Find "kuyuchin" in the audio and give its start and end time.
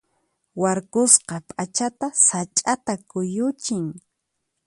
3.09-3.85